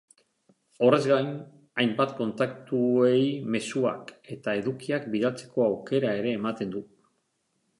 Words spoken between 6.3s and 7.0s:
ematen du.